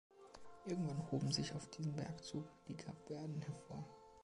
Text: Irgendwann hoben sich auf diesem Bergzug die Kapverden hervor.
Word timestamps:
Irgendwann 0.65 1.11
hoben 1.11 1.31
sich 1.31 1.53
auf 1.53 1.69
diesem 1.69 1.93
Bergzug 1.95 2.47
die 2.67 2.75
Kapverden 2.75 3.43
hervor. 3.43 3.85